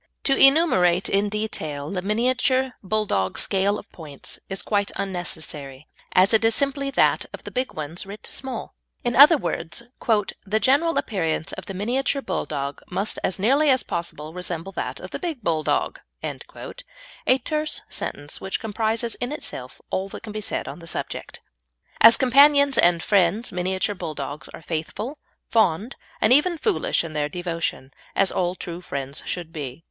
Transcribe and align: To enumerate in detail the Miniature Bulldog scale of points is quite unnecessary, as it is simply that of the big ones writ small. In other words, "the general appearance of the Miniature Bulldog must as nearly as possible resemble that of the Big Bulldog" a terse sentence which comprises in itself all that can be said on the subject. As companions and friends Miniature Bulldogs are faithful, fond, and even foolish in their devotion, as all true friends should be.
To 0.23 0.35
enumerate 0.35 1.09
in 1.09 1.29
detail 1.29 1.91
the 1.91 2.01
Miniature 2.01 2.71
Bulldog 2.81 3.37
scale 3.37 3.77
of 3.77 3.87
points 3.91 4.39
is 4.49 4.63
quite 4.63 4.91
unnecessary, 4.95 5.85
as 6.13 6.33
it 6.33 6.43
is 6.43 6.55
simply 6.55 6.89
that 6.89 7.27
of 7.33 7.43
the 7.43 7.51
big 7.51 7.75
ones 7.75 8.07
writ 8.07 8.25
small. 8.25 8.73
In 9.03 9.15
other 9.15 9.37
words, 9.37 9.83
"the 10.43 10.59
general 10.59 10.97
appearance 10.97 11.51
of 11.53 11.67
the 11.67 11.75
Miniature 11.75 12.19
Bulldog 12.23 12.81
must 12.89 13.19
as 13.23 13.37
nearly 13.37 13.69
as 13.69 13.83
possible 13.83 14.33
resemble 14.33 14.71
that 14.71 14.99
of 14.99 15.11
the 15.11 15.19
Big 15.19 15.43
Bulldog" 15.43 15.99
a 16.23 17.37
terse 17.37 17.81
sentence 17.87 18.41
which 18.41 18.59
comprises 18.59 19.13
in 19.21 19.31
itself 19.31 19.79
all 19.91 20.09
that 20.09 20.23
can 20.23 20.33
be 20.33 20.41
said 20.41 20.67
on 20.67 20.79
the 20.79 20.87
subject. 20.87 21.41
As 21.99 22.17
companions 22.17 22.79
and 22.79 23.03
friends 23.03 23.51
Miniature 23.51 23.93
Bulldogs 23.93 24.47
are 24.49 24.63
faithful, 24.63 25.19
fond, 25.51 25.95
and 26.19 26.33
even 26.33 26.57
foolish 26.57 27.03
in 27.03 27.13
their 27.13 27.29
devotion, 27.29 27.93
as 28.15 28.31
all 28.31 28.55
true 28.55 28.81
friends 28.81 29.21
should 29.27 29.53
be. 29.53 29.79